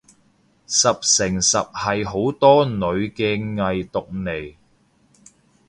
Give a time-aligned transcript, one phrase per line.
[0.65, 4.55] 十成十係好多女嘅偽毒嚟